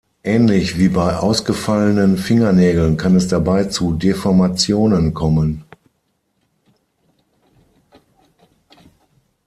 [0.23, 5.63] Ähnlich wie bei ausgefallenen Fingernägeln kann es dabei zu Deformationen kommen.